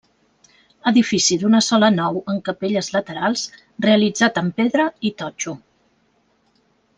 [0.91, 3.43] Edifici d'una sola nau amb capelles laterals,
[3.89, 5.55] realitzat amb pedra i totxo.